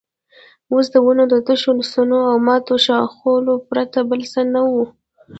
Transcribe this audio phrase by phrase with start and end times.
[0.71, 4.85] اوس د ونو د تشو تنو او ماتو ښاخلو پرته بل څه نه وو.